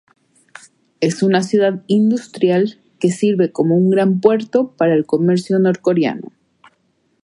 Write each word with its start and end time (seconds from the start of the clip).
Es 0.99 1.21
una 1.21 1.43
ciudad 1.43 1.83
industrial 1.85 2.79
que 2.99 3.11
sirve 3.11 3.51
como 3.51 3.77
un 3.77 3.91
gran 3.91 4.19
puerto 4.19 4.75
para 4.75 4.95
el 4.95 5.05
comercio 5.05 5.59
norcoreano. 5.59 6.31